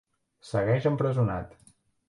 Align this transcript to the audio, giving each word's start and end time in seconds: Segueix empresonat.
Segueix 0.51 0.89
empresonat. 0.93 1.57